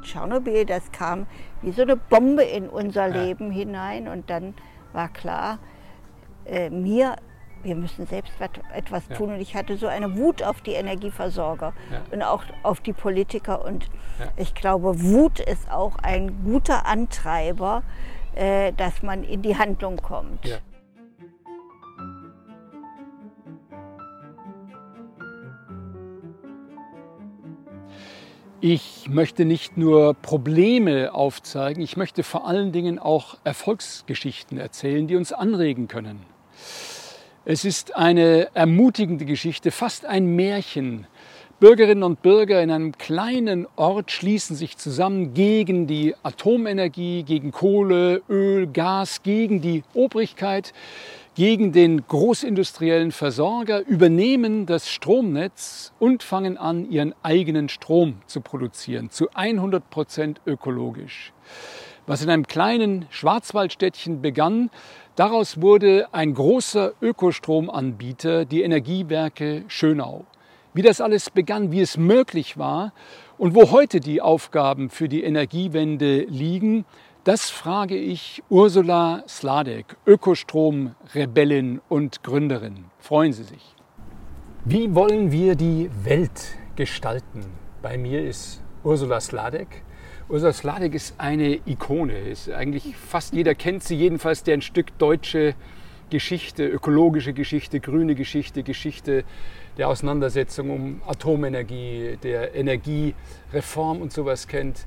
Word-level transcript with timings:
Tschernobyl, 0.00 0.64
das 0.64 0.90
kam 0.92 1.26
wie 1.62 1.72
so 1.72 1.82
eine 1.82 1.96
Bombe 1.96 2.42
in 2.42 2.68
unser 2.68 3.08
ja. 3.08 3.22
Leben 3.22 3.50
hinein 3.50 4.08
und 4.08 4.30
dann 4.30 4.54
war 4.92 5.08
klar, 5.08 5.58
äh, 6.44 6.70
mir, 6.70 7.16
wir 7.62 7.76
müssen 7.76 8.06
selbst 8.06 8.32
etwas 8.74 9.08
ja. 9.08 9.16
tun 9.16 9.30
und 9.30 9.40
ich 9.40 9.54
hatte 9.54 9.76
so 9.76 9.86
eine 9.86 10.16
Wut 10.16 10.42
auf 10.42 10.60
die 10.62 10.72
Energieversorger 10.72 11.72
ja. 11.90 12.02
und 12.10 12.22
auch 12.22 12.44
auf 12.62 12.80
die 12.80 12.92
Politiker 12.92 13.64
und 13.64 13.90
ich 14.36 14.54
glaube, 14.54 15.02
Wut 15.02 15.40
ist 15.40 15.70
auch 15.70 15.96
ein 16.02 16.44
guter 16.44 16.86
Antreiber, 16.86 17.82
äh, 18.34 18.72
dass 18.72 19.02
man 19.02 19.24
in 19.24 19.42
die 19.42 19.56
Handlung 19.56 19.96
kommt. 19.96 20.60
Ich 28.62 29.08
möchte 29.08 29.46
nicht 29.46 29.78
nur 29.78 30.12
Probleme 30.12 31.14
aufzeigen, 31.14 31.82
ich 31.82 31.96
möchte 31.96 32.22
vor 32.22 32.46
allen 32.46 32.72
Dingen 32.72 32.98
auch 32.98 33.38
Erfolgsgeschichten 33.42 34.58
erzählen, 34.58 35.06
die 35.06 35.16
uns 35.16 35.32
anregen 35.32 35.88
können. 35.88 36.20
Es 37.46 37.64
ist 37.64 37.96
eine 37.96 38.48
ermutigende 38.52 39.24
Geschichte, 39.24 39.70
fast 39.70 40.04
ein 40.04 40.36
Märchen. 40.36 41.06
Bürgerinnen 41.58 42.02
und 42.02 42.20
Bürger 42.20 42.62
in 42.62 42.70
einem 42.70 42.98
kleinen 42.98 43.66
Ort 43.76 44.10
schließen 44.10 44.54
sich 44.56 44.76
zusammen 44.76 45.32
gegen 45.32 45.86
die 45.86 46.14
Atomenergie, 46.22 47.22
gegen 47.22 47.52
Kohle, 47.52 48.20
Öl, 48.28 48.66
Gas, 48.66 49.22
gegen 49.22 49.62
die 49.62 49.84
Obrigkeit, 49.94 50.74
gegen 51.34 51.72
den 51.72 52.06
großindustriellen 52.06 53.12
Versorger, 53.12 53.86
übernehmen 53.86 54.66
das 54.66 54.88
Stromnetz 54.88 55.92
und 55.98 56.22
fangen 56.22 56.58
an, 56.58 56.90
ihren 56.90 57.14
eigenen 57.22 57.68
Strom 57.68 58.16
zu 58.26 58.40
produzieren, 58.40 59.10
zu 59.10 59.28
100 59.34 59.88
Prozent 59.90 60.40
ökologisch. 60.46 61.32
Was 62.06 62.22
in 62.22 62.30
einem 62.30 62.46
kleinen 62.46 63.06
Schwarzwaldstädtchen 63.10 64.20
begann, 64.20 64.70
daraus 65.14 65.60
wurde 65.60 66.08
ein 66.12 66.34
großer 66.34 66.92
Ökostromanbieter, 67.00 68.44
die 68.44 68.62
Energiewerke 68.62 69.64
Schönau. 69.68 70.24
Wie 70.74 70.82
das 70.82 71.00
alles 71.00 71.30
begann, 71.30 71.72
wie 71.72 71.80
es 71.80 71.96
möglich 71.96 72.58
war 72.58 72.92
und 73.38 73.54
wo 73.54 73.70
heute 73.70 74.00
die 74.00 74.20
Aufgaben 74.20 74.90
für 74.90 75.08
die 75.08 75.22
Energiewende 75.22 76.22
liegen, 76.24 76.84
das 77.24 77.50
frage 77.50 77.96
ich 77.96 78.42
Ursula 78.48 79.24
Sladek, 79.28 79.96
Ökostrom-Rebellin 80.06 81.80
und 81.88 82.22
Gründerin. 82.22 82.86
Freuen 82.98 83.32
Sie 83.32 83.42
sich. 83.42 83.74
Wie 84.64 84.94
wollen 84.94 85.30
wir 85.32 85.54
die 85.54 85.90
Welt 86.02 86.56
gestalten? 86.76 87.44
Bei 87.82 87.98
mir 87.98 88.24
ist 88.24 88.62
Ursula 88.84 89.20
Sladek. 89.20 89.82
Ursula 90.28 90.52
Sladek 90.52 90.94
ist 90.94 91.14
eine 91.18 91.60
Ikone. 91.66 92.18
Ist 92.18 92.50
eigentlich 92.50 92.96
fast 92.96 93.34
jeder 93.34 93.54
kennt 93.54 93.82
sie, 93.82 93.96
jedenfalls 93.96 94.42
der 94.42 94.54
ein 94.54 94.62
Stück 94.62 94.96
deutsche 94.98 95.54
Geschichte, 96.08 96.66
ökologische 96.66 97.32
Geschichte, 97.32 97.80
grüne 97.80 98.14
Geschichte, 98.14 98.62
Geschichte 98.62 99.24
der 99.78 99.88
Auseinandersetzung 99.88 100.70
um 100.70 101.02
Atomenergie, 101.06 102.18
der 102.22 102.54
Energiereform 102.54 104.02
und 104.02 104.12
sowas 104.12 104.48
kennt. 104.48 104.84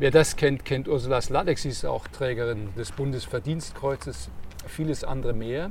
Wer 0.00 0.10
das 0.10 0.36
kennt, 0.36 0.64
kennt 0.64 0.88
Ursula 0.88 1.20
Sladek. 1.20 1.58
Sie 1.58 1.68
ist 1.68 1.84
auch 1.84 2.08
Trägerin 2.08 2.70
des 2.74 2.90
Bundesverdienstkreuzes, 2.90 4.30
vieles 4.66 5.04
andere 5.04 5.34
mehr. 5.34 5.70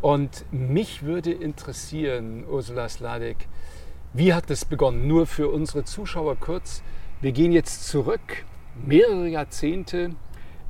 Und 0.00 0.44
mich 0.50 1.04
würde 1.04 1.30
interessieren, 1.30 2.44
Ursula 2.50 2.88
Sladek, 2.88 3.46
wie 4.12 4.34
hat 4.34 4.50
das 4.50 4.64
begonnen? 4.64 5.06
Nur 5.06 5.28
für 5.28 5.50
unsere 5.50 5.84
Zuschauer 5.84 6.34
kurz. 6.34 6.82
Wir 7.20 7.30
gehen 7.30 7.52
jetzt 7.52 7.86
zurück, 7.86 8.44
mehrere 8.84 9.28
Jahrzehnte. 9.28 10.16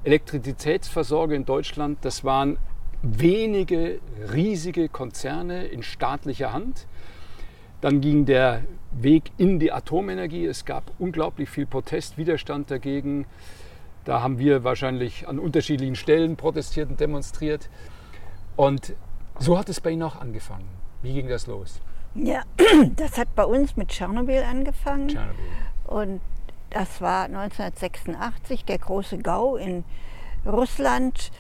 Elektrizitätsversorgung 0.05 1.37
in 1.37 1.45
Deutschland, 1.47 1.97
das 2.03 2.23
waren 2.23 2.59
wenige 3.01 3.99
riesige 4.31 4.91
Konzerne 4.91 5.69
in 5.69 5.83
staatlicher 5.83 6.53
Hand. 6.53 6.87
Dann 7.81 8.01
ging 8.01 8.27
der 8.27 8.63
Weg 8.93 9.31
in 9.37 9.59
die 9.59 9.73
Atomenergie. 9.73 10.47
Es 10.47 10.65
gab 10.65 10.91
unglaublich 10.99 11.49
viel 11.49 11.67
Protest, 11.67 12.19
Widerstand 12.19 12.71
dagegen. 12.71 13.27
Da 14.05 14.23
haben 14.23 14.39
wir 14.39 14.65
wahrscheinlich 14.65 15.29
an 15.29 15.39
unterschiedlichen 15.39 15.95
Stellen 15.95 16.37
protestiert 16.37 16.89
und 16.89 17.01
demonstriert. 17.01 17.69
Und 18.57 18.95
so 19.39 19.59
hat 19.59 19.69
es 19.69 19.81
bei 19.81 19.91
Ihnen 19.91 20.03
auch 20.03 20.17
angefangen. 20.17 20.69
Wie 21.03 21.13
ging 21.13 21.29
das 21.29 21.47
los? 21.47 21.81
Ja, 22.15 22.43
das 22.97 23.19
hat 23.19 23.35
bei 23.35 23.45
uns 23.45 23.77
mit 23.77 23.89
Tschernobyl 23.89 24.43
angefangen. 24.43 25.09
Tschernobyl. 25.09 25.45
Und 25.85 26.21
das 26.71 27.01
war 27.01 27.25
1986, 27.25 28.65
der 28.65 28.79
große 28.79 29.19
Gau 29.19 29.57
in 29.57 29.85
Russland 30.45 31.31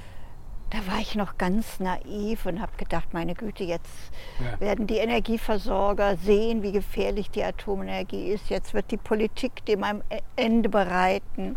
da 0.70 0.78
war 0.86 1.00
ich 1.00 1.14
noch 1.14 1.38
ganz 1.38 1.80
naiv 1.80 2.44
und 2.44 2.60
habe 2.60 2.72
gedacht, 2.76 3.14
meine 3.14 3.34
Güte, 3.34 3.64
jetzt 3.64 4.12
ja. 4.38 4.60
werden 4.60 4.86
die 4.86 4.98
Energieversorger 4.98 6.16
sehen, 6.16 6.62
wie 6.62 6.72
gefährlich 6.72 7.30
die 7.30 7.42
Atomenergie 7.42 8.28
ist. 8.28 8.50
Jetzt 8.50 8.74
wird 8.74 8.90
die 8.90 8.98
Politik 8.98 9.64
dem 9.64 9.82
ein 9.82 10.02
Ende 10.36 10.68
bereiten. 10.68 11.56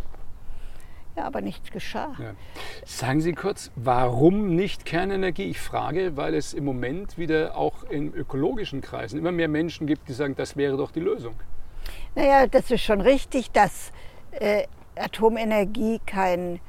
Ja, 1.17 1.25
aber 1.25 1.41
nichts 1.41 1.71
geschah. 1.71 2.15
Ja. 2.19 2.33
Sagen 2.85 3.19
Sie 3.19 3.33
kurz, 3.33 3.69
warum 3.75 4.55
nicht 4.55 4.85
Kernenergie? 4.85 5.43
Ich 5.43 5.59
frage, 5.59 6.15
weil 6.15 6.33
es 6.33 6.53
im 6.53 6.63
Moment 6.63 7.17
wieder 7.17 7.57
auch 7.57 7.83
in 7.83 8.13
ökologischen 8.13 8.79
Kreisen 8.79 9.19
immer 9.19 9.33
mehr 9.33 9.49
Menschen 9.49 9.87
gibt, 9.87 10.07
die 10.07 10.13
sagen, 10.13 10.35
das 10.37 10.55
wäre 10.55 10.77
doch 10.77 10.91
die 10.91 11.01
Lösung. 11.01 11.33
Naja, 12.15 12.47
das 12.47 12.71
ist 12.71 12.83
schon 12.83 13.01
richtig, 13.01 13.51
dass 13.51 13.91
äh, 14.31 14.67
Atomenergie 14.95 15.99
kein 16.05 16.61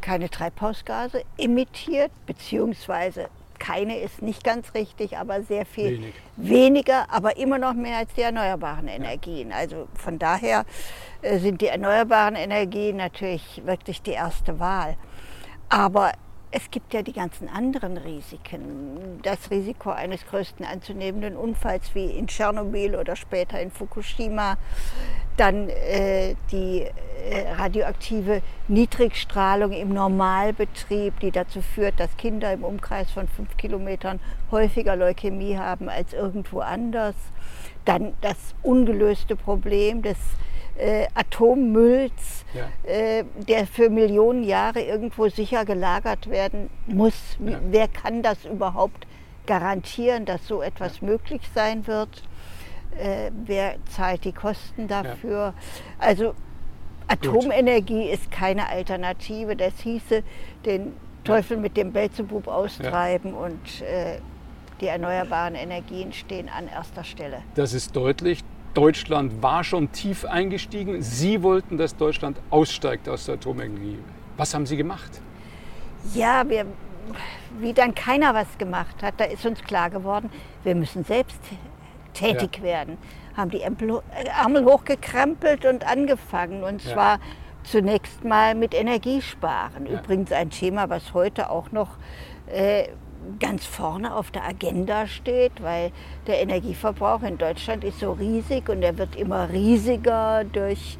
keine 0.00 0.30
Treibhausgase 0.30 1.22
emittiert, 1.38 2.10
beziehungsweise 2.26 3.28
keine 3.60 4.00
ist 4.00 4.22
nicht 4.22 4.42
ganz 4.42 4.74
richtig, 4.74 5.18
aber 5.18 5.42
sehr 5.42 5.66
viel 5.66 5.98
Wenig. 5.98 6.14
weniger, 6.36 7.12
aber 7.12 7.36
immer 7.36 7.58
noch 7.58 7.74
mehr 7.74 7.98
als 7.98 8.12
die 8.14 8.22
erneuerbaren 8.22 8.88
Energien. 8.88 9.52
Also 9.52 9.86
von 9.94 10.18
daher 10.18 10.64
äh, 11.22 11.38
sind 11.38 11.60
die 11.60 11.66
erneuerbaren 11.66 12.34
Energien 12.34 12.96
natürlich 12.96 13.62
wirklich 13.64 14.02
die 14.02 14.12
erste 14.12 14.58
Wahl. 14.58 14.96
Aber 15.68 16.12
es 16.52 16.70
gibt 16.70 16.92
ja 16.92 17.02
die 17.02 17.12
ganzen 17.12 17.48
anderen 17.48 17.96
Risiken. 17.96 19.20
Das 19.22 19.50
Risiko 19.50 19.90
eines 19.90 20.26
größten 20.26 20.66
anzunehmenden 20.66 21.36
Unfalls 21.36 21.94
wie 21.94 22.06
in 22.06 22.26
Tschernobyl 22.26 22.96
oder 22.96 23.14
später 23.14 23.60
in 23.60 23.70
Fukushima. 23.70 24.56
Dann 25.36 25.68
äh, 25.68 26.34
die 26.50 26.82
äh, 26.82 27.52
radioaktive 27.52 28.42
Niedrigstrahlung 28.66 29.72
im 29.72 29.94
Normalbetrieb, 29.94 31.20
die 31.20 31.30
dazu 31.30 31.62
führt, 31.62 32.00
dass 32.00 32.16
Kinder 32.16 32.52
im 32.52 32.64
Umkreis 32.64 33.10
von 33.12 33.28
fünf 33.28 33.56
Kilometern 33.56 34.18
häufiger 34.50 34.96
Leukämie 34.96 35.56
haben 35.56 35.88
als 35.88 36.12
irgendwo 36.12 36.60
anders. 36.60 37.14
Dann 37.84 38.14
das 38.20 38.54
ungelöste 38.62 39.36
Problem 39.36 40.02
des 40.02 40.18
äh, 40.80 41.06
Atommülls, 41.14 42.44
ja. 42.54 42.90
äh, 42.90 43.24
der 43.48 43.66
für 43.66 43.90
Millionen 43.90 44.42
Jahre 44.42 44.80
irgendwo 44.82 45.28
sicher 45.28 45.64
gelagert 45.64 46.30
werden 46.30 46.70
muss. 46.86 47.36
Ja. 47.44 47.60
Wer 47.70 47.88
kann 47.88 48.22
das 48.22 48.44
überhaupt 48.44 49.06
garantieren, 49.46 50.24
dass 50.24 50.46
so 50.46 50.62
etwas 50.62 51.00
ja. 51.00 51.08
möglich 51.08 51.42
sein 51.54 51.86
wird? 51.86 52.22
Äh, 52.98 53.30
wer 53.46 53.76
zahlt 53.86 54.24
die 54.24 54.32
Kosten 54.32 54.88
dafür? 54.88 55.54
Also 55.98 56.34
Atomenergie 57.06 58.04
Gut. 58.04 58.14
ist 58.14 58.30
keine 58.30 58.68
Alternative. 58.68 59.56
Das 59.56 59.78
hieße, 59.80 60.22
den 60.64 60.92
Teufel 61.24 61.56
mit 61.56 61.76
dem 61.76 61.92
Belzebub 61.92 62.48
austreiben 62.48 63.34
und 63.34 63.82
äh, 63.82 64.18
die 64.80 64.86
erneuerbaren 64.86 65.54
Energien 65.54 66.12
stehen 66.12 66.48
an 66.48 66.66
erster 66.66 67.04
Stelle. 67.04 67.42
Das 67.54 67.74
ist 67.74 67.94
deutlich. 67.94 68.42
Deutschland 68.74 69.42
war 69.42 69.64
schon 69.64 69.90
tief 69.90 70.24
eingestiegen. 70.24 71.02
Sie 71.02 71.42
wollten, 71.42 71.76
dass 71.76 71.96
Deutschland 71.96 72.38
aussteigt 72.50 73.08
aus 73.08 73.26
der 73.26 73.34
Atomenergie. 73.34 73.98
Was 74.36 74.54
haben 74.54 74.66
Sie 74.66 74.76
gemacht? 74.76 75.20
Ja, 76.14 76.48
wir, 76.48 76.66
wie 77.58 77.72
dann 77.72 77.94
keiner 77.94 78.32
was 78.34 78.58
gemacht 78.58 79.02
hat, 79.02 79.14
da 79.18 79.24
ist 79.24 79.44
uns 79.44 79.62
klar 79.62 79.90
geworden, 79.90 80.30
wir 80.64 80.74
müssen 80.74 81.04
selbst 81.04 81.40
tätig 82.14 82.58
ja. 82.58 82.62
werden. 82.62 82.98
Haben 83.36 83.50
die 83.50 83.62
Ärmel 83.62 84.64
hochgekrempelt 84.64 85.64
und 85.64 85.86
angefangen. 85.86 86.62
Und 86.62 86.84
ja. 86.84 86.92
zwar 86.92 87.18
zunächst 87.62 88.24
mal 88.24 88.54
mit 88.54 88.74
Energiesparen. 88.74 89.86
Ja. 89.86 89.98
Übrigens 89.98 90.32
ein 90.32 90.50
Thema, 90.50 90.88
was 90.88 91.12
heute 91.14 91.50
auch 91.50 91.72
noch 91.72 91.98
äh, 92.46 92.88
ganz 93.38 93.66
vorne 93.66 94.14
auf 94.14 94.30
der 94.30 94.44
Agenda 94.44 95.06
steht, 95.06 95.62
weil 95.62 95.92
der 96.26 96.40
Energieverbrauch 96.40 97.22
in 97.22 97.38
Deutschland 97.38 97.84
ist 97.84 98.00
so 98.00 98.12
riesig 98.12 98.68
und 98.68 98.82
er 98.82 98.98
wird 98.98 99.16
immer 99.16 99.50
riesiger 99.50 100.44
durch, 100.44 100.98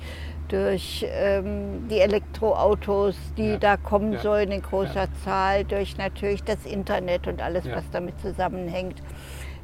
durch 0.48 1.06
ähm, 1.08 1.88
die 1.88 2.00
Elektroautos, 2.00 3.16
die 3.36 3.50
ja. 3.50 3.56
da 3.56 3.76
kommen 3.76 4.14
ja. 4.14 4.20
sollen 4.20 4.52
in 4.52 4.62
großer 4.62 5.04
ja. 5.04 5.14
Zahl, 5.24 5.64
durch 5.64 5.96
natürlich 5.96 6.42
das 6.44 6.66
Internet 6.66 7.26
und 7.26 7.40
alles, 7.42 7.64
was 7.70 7.84
damit 7.90 8.20
zusammenhängt, 8.20 9.02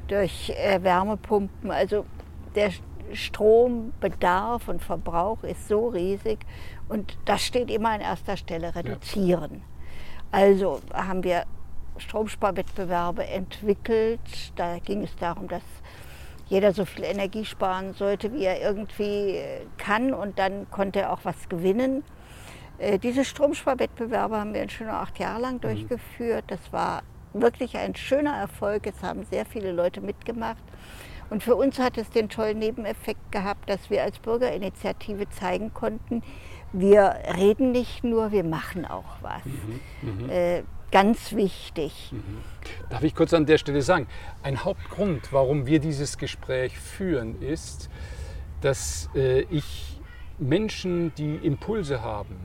durch 0.08 0.50
äh, 0.50 0.82
Wärmepumpen. 0.82 1.70
Also 1.70 2.05
der 2.55 2.70
Strombedarf 3.12 4.69
und 4.69 4.82
Verbrauch 4.82 5.43
ist 5.44 5.69
so 5.69 5.88
riesig 5.88 6.38
und 6.88 7.17
das 7.25 7.43
steht 7.43 7.70
immer 7.70 7.91
an 7.91 8.00
erster 8.00 8.37
Stelle, 8.37 8.75
reduzieren. 8.75 9.62
Also 10.32 10.81
haben 10.93 11.23
wir 11.23 11.44
Stromsparwettbewerbe 11.98 13.26
entwickelt. 13.26 14.20
Da 14.56 14.78
ging 14.78 15.02
es 15.02 15.14
darum, 15.16 15.48
dass 15.48 15.62
jeder 16.48 16.72
so 16.72 16.84
viel 16.84 17.04
Energie 17.04 17.44
sparen 17.44 17.94
sollte, 17.94 18.32
wie 18.32 18.44
er 18.44 18.60
irgendwie 18.60 19.40
kann 19.78 20.14
und 20.14 20.38
dann 20.38 20.70
konnte 20.70 21.00
er 21.00 21.12
auch 21.12 21.20
was 21.25 21.48
gewinnen. 21.48 22.04
Äh, 22.78 22.98
diese 22.98 23.25
Stromsparwettbewerbe 23.25 24.37
haben 24.37 24.54
wir 24.54 24.69
schon 24.69 24.88
acht 24.88 25.19
Jahre 25.19 25.40
lang 25.40 25.54
mhm. 25.54 25.60
durchgeführt. 25.62 26.44
Das 26.48 26.60
war 26.72 27.02
wirklich 27.32 27.76
ein 27.76 27.94
schöner 27.94 28.37
Erfolg. 28.37 28.87
Es 28.87 29.02
haben 29.02 29.25
sehr 29.25 29.44
viele 29.44 29.72
Leute 29.72 30.00
mitgemacht. 30.00 30.62
Und 31.28 31.43
für 31.43 31.56
uns 31.56 31.78
hat 31.78 31.98
es 31.98 32.08
den 32.10 32.28
tollen 32.28 32.60
Nebeneffekt 32.60 33.32
gehabt, 33.32 33.69
dass 33.69 33.90
wir 33.90 34.04
als 34.04 34.19
Bürgerinitiative 34.20 35.28
zeigen 35.31 35.75
konnten, 35.75 36.22
wir 36.72 37.16
reden 37.37 37.72
nicht 37.72 38.04
nur, 38.04 38.32
wir 38.32 38.44
machen 38.44 38.84
auch 38.84 39.16
was. 39.22 39.44
Mhm, 40.02 40.26
mh. 40.26 40.62
Ganz 40.90 41.32
wichtig. 41.32 41.92
Mhm. 42.12 42.38
Darf 42.90 43.02
ich 43.02 43.14
kurz 43.14 43.34
an 43.34 43.46
der 43.46 43.58
Stelle 43.58 43.82
sagen, 43.82 44.06
ein 44.42 44.64
Hauptgrund, 44.64 45.32
warum 45.32 45.66
wir 45.66 45.78
dieses 45.78 46.18
Gespräch 46.18 46.78
führen, 46.78 47.40
ist, 47.40 47.88
dass 48.60 49.10
äh, 49.14 49.40
ich 49.50 50.00
Menschen, 50.38 51.12
die 51.16 51.36
Impulse 51.36 52.02
haben, 52.02 52.36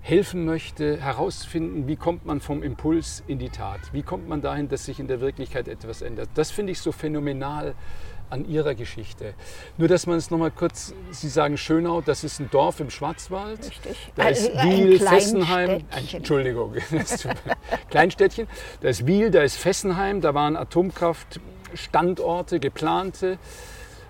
helfen 0.00 0.44
möchte, 0.46 1.00
herauszufinden, 1.00 1.86
wie 1.86 1.96
kommt 1.96 2.24
man 2.24 2.40
vom 2.40 2.62
Impuls 2.62 3.22
in 3.26 3.38
die 3.38 3.50
Tat? 3.50 3.80
Wie 3.92 4.02
kommt 4.02 4.28
man 4.28 4.40
dahin, 4.40 4.68
dass 4.68 4.86
sich 4.86 4.98
in 4.98 5.06
der 5.06 5.20
Wirklichkeit 5.20 5.68
etwas 5.68 6.00
ändert? 6.00 6.30
Das 6.34 6.50
finde 6.50 6.72
ich 6.72 6.80
so 6.80 6.92
phänomenal 6.92 7.74
an 8.30 8.48
Ihrer 8.48 8.74
Geschichte. 8.74 9.34
Nur, 9.76 9.88
dass 9.88 10.06
man 10.06 10.16
es 10.16 10.30
nochmal 10.30 10.50
kurz, 10.50 10.94
Sie 11.10 11.28
sagen 11.28 11.56
Schönau, 11.56 12.00
das 12.00 12.24
ist 12.24 12.40
ein 12.40 12.50
Dorf 12.50 12.80
im 12.80 12.90
Schwarzwald. 12.90 13.66
Richtig. 13.66 14.12
Da 14.16 14.28
ist 14.28 14.50
also 14.56 14.70
Wiel, 14.70 14.98
Fessenheim. 14.98 15.84
Entschuldigung, 16.12 16.74
Kleinstädtchen. 17.90 18.46
Da 18.80 18.88
ist 18.88 19.06
Wiel, 19.06 19.30
da 19.30 19.42
ist 19.42 19.56
Fessenheim, 19.56 20.20
da 20.20 20.34
waren 20.34 20.56
Atomkraftstandorte, 20.56 22.60
geplante 22.60 23.38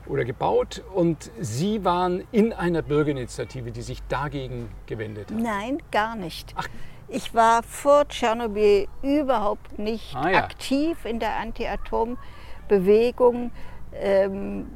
oder 0.07 0.25
gebaut 0.25 0.83
und 0.95 1.31
Sie 1.41 1.85
waren 1.85 2.25
in 2.33 2.53
einer 2.53 2.83
Bürgerinitiative, 2.83 3.71
die 3.71 3.83
sich 3.83 4.03
dagegen 4.09 4.69
gewendet 4.87 5.31
hat. 5.31 5.39
Nein, 5.39 5.79
gar 5.91 6.17
nicht. 6.17 6.53
Ach. 6.57 6.67
Ich 7.13 7.35
war 7.35 7.65
vor 7.65 8.07
Tschernobyl 8.09 8.87
überhaupt 9.03 9.81
nicht 9.81 10.15
ah, 10.15 10.31
ja. 10.31 10.45
aktiv 10.45 11.05
in 11.05 11.19
der 11.19 11.39
Anti-Atom-Bewegung 11.39 13.51
ähm, 13.95 14.67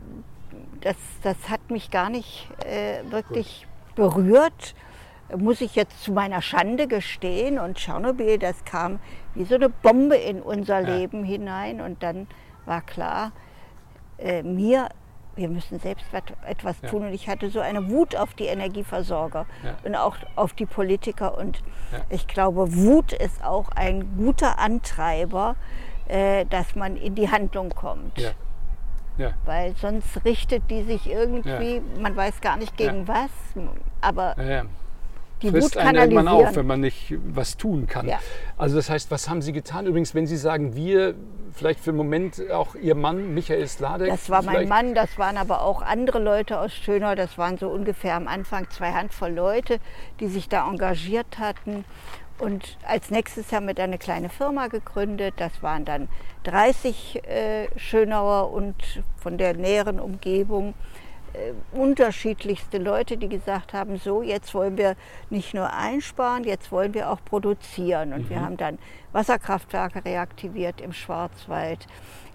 das, 0.80 0.96
das 1.22 1.36
hat 1.48 1.70
mich 1.70 1.90
gar 1.90 2.10
nicht 2.10 2.48
äh, 2.64 3.10
wirklich 3.10 3.66
Gut. 3.88 3.96
berührt, 3.96 4.74
muss 5.36 5.60
ich 5.60 5.74
jetzt 5.74 6.02
zu 6.02 6.12
meiner 6.12 6.42
Schande 6.42 6.86
gestehen. 6.86 7.58
Und 7.58 7.78
Tschernobyl, 7.78 8.38
das 8.38 8.64
kam 8.64 9.00
wie 9.34 9.44
so 9.44 9.54
eine 9.54 9.68
Bombe 9.68 10.16
in 10.16 10.42
unser 10.42 10.80
ja. 10.80 10.96
Leben 10.96 11.24
hinein. 11.24 11.80
Und 11.80 12.02
dann 12.02 12.26
war 12.66 12.82
klar, 12.82 13.32
äh, 14.18 14.42
mir, 14.42 14.88
wir 15.36 15.48
müssen 15.48 15.80
selbst 15.80 16.04
etwas 16.46 16.76
ja. 16.82 16.90
tun. 16.90 17.06
Und 17.06 17.14
ich 17.14 17.28
hatte 17.28 17.48
so 17.50 17.60
eine 17.60 17.90
Wut 17.90 18.14
auf 18.14 18.34
die 18.34 18.46
Energieversorger 18.46 19.46
ja. 19.64 19.76
und 19.84 19.96
auch 19.96 20.16
auf 20.36 20.52
die 20.52 20.66
Politiker. 20.66 21.38
Und 21.38 21.62
ich 22.10 22.26
glaube, 22.26 22.74
Wut 22.76 23.12
ist 23.12 23.42
auch 23.42 23.70
ein 23.70 24.16
guter 24.16 24.58
Antreiber, 24.58 25.56
äh, 26.06 26.44
dass 26.46 26.76
man 26.76 26.96
in 26.96 27.14
die 27.14 27.30
Handlung 27.30 27.70
kommt. 27.70 28.18
Ja. 29.16 29.34
Weil 29.44 29.74
sonst 29.76 30.24
richtet 30.24 30.70
die 30.70 30.82
sich 30.82 31.08
irgendwie, 31.08 31.76
ja. 31.76 31.82
man 32.00 32.16
weiß 32.16 32.40
gar 32.40 32.56
nicht 32.56 32.76
gegen 32.76 33.06
was, 33.06 33.30
aber 34.00 34.34
die 35.44 35.50
Frisst 35.50 35.76
Wut. 35.76 35.82
Einen 35.82 36.28
auf, 36.28 36.56
wenn 36.56 36.66
man 36.66 36.80
nicht 36.80 37.14
was 37.26 37.56
tun 37.56 37.86
kann. 37.86 38.10
Also 38.56 38.76
das 38.76 38.90
heißt, 38.90 39.10
was 39.10 39.28
haben 39.28 39.42
Sie 39.42 39.52
getan? 39.52 39.86
Übrigens, 39.86 40.14
wenn 40.14 40.26
Sie 40.26 40.36
sagen, 40.36 40.74
wir, 40.74 41.14
vielleicht 41.52 41.80
für 41.80 41.90
einen 41.90 41.98
Moment 41.98 42.50
auch 42.50 42.74
Ihr 42.74 42.94
Mann, 42.94 43.34
Michael 43.34 43.66
Sladek. 43.66 44.08
Das 44.08 44.30
war 44.30 44.42
mein 44.42 44.68
Mann, 44.68 44.94
das 44.94 45.18
waren 45.18 45.36
aber 45.36 45.62
auch 45.62 45.82
andere 45.82 46.18
Leute 46.18 46.58
aus 46.58 46.72
Schönau. 46.72 47.14
Das 47.14 47.38
waren 47.38 47.58
so 47.58 47.68
ungefähr 47.68 48.14
am 48.14 48.26
Anfang 48.26 48.70
zwei 48.70 48.92
Handvoll 48.92 49.32
Leute, 49.32 49.78
die 50.20 50.28
sich 50.28 50.48
da 50.48 50.68
engagiert 50.68 51.38
hatten. 51.38 51.84
Und 52.38 52.78
als 52.84 53.10
nächstes 53.10 53.52
haben 53.52 53.66
wir 53.66 53.74
dann 53.74 53.90
eine 53.90 53.98
kleine 53.98 54.28
Firma 54.28 54.66
gegründet. 54.66 55.34
Das 55.36 55.62
waren 55.62 55.84
dann 55.84 56.08
30 56.44 57.22
äh, 57.24 57.68
Schönauer 57.78 58.52
und 58.52 58.74
von 59.16 59.38
der 59.38 59.54
näheren 59.54 60.00
Umgebung 60.00 60.74
äh, 61.34 61.52
unterschiedlichste 61.76 62.78
Leute, 62.78 63.16
die 63.16 63.28
gesagt 63.28 63.72
haben, 63.72 63.98
so 63.98 64.22
jetzt 64.22 64.54
wollen 64.54 64.76
wir 64.76 64.94
nicht 65.30 65.54
nur 65.54 65.72
einsparen, 65.72 66.44
jetzt 66.44 66.70
wollen 66.70 66.94
wir 66.94 67.10
auch 67.10 67.18
produzieren. 67.24 68.12
Und 68.12 68.24
mhm. 68.24 68.30
wir 68.30 68.40
haben 68.40 68.56
dann 68.56 68.78
Wasserkraftwerke 69.12 70.04
reaktiviert 70.04 70.80
im 70.80 70.92
Schwarzwald. 70.92 71.86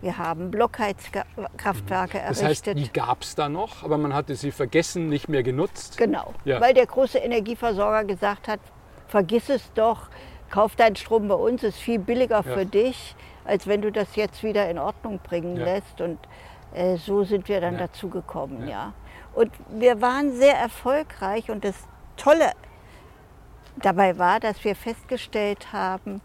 Wir 0.02 0.18
haben 0.18 0.50
Blockheizkraftwerke 0.50 2.22
das 2.26 2.42
errichtet. 2.42 2.78
Das 2.78 2.84
heißt, 2.84 2.88
die 2.88 2.94
gab 2.94 3.22
es 3.22 3.36
da 3.36 3.50
noch, 3.50 3.84
aber 3.84 3.98
man 3.98 4.14
hatte 4.14 4.36
sie 4.36 4.52
vergessen, 4.52 5.10
nicht 5.10 5.28
mehr 5.28 5.44
genutzt? 5.44 5.98
Genau, 5.98 6.34
ja. 6.46 6.62
weil 6.62 6.74
der 6.74 6.86
große 6.86 7.18
Energieversorger 7.18 8.06
gesagt 8.06 8.48
hat, 8.48 8.60
vergiss 9.10 9.50
es 9.50 9.72
doch, 9.74 10.10
kauf 10.50 10.76
deinen 10.76 10.96
Strom 10.96 11.28
bei 11.28 11.36
uns, 11.36 11.64
ist 11.64 11.78
viel 11.78 12.00
billiger 12.00 12.38
ja. 12.38 12.44
für 12.44 12.66
dich, 12.66 13.16
als 13.46 13.68
wenn 13.68 13.82
du 13.82 13.92
das 13.92 14.16
jetzt 14.16 14.44
wieder 14.44 14.70
in 14.70 14.78
Ordnung 14.80 15.20
bringen 15.20 15.58
ja. 15.58 15.66
lässt. 15.66 16.00
Und 16.02 16.20
äh, 16.74 16.98
so 16.98 17.24
sind 17.24 17.48
wir 17.50 17.62
dann 17.62 17.74
ja. 17.74 17.88
dazu 17.88 18.10
gekommen, 18.10 18.68
ja. 18.68 18.94
Und 19.34 19.52
wir 19.70 20.02
waren 20.02 20.34
sehr 20.34 20.56
erfolgreich 20.56 21.52
und 21.52 21.64
das 21.64 21.76
Tolle 22.18 22.52
dabei 23.78 24.18
war, 24.18 24.40
dass 24.40 24.64
wir 24.64 24.76
festgestellt 24.76 25.72
haben, 25.72 26.22